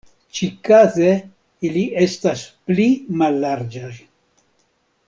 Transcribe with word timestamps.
Ĉikaze, 0.37 1.09
ili 1.69 1.83
estas 2.07 2.47
pli 2.71 2.89
mallarĝaj. 3.21 3.95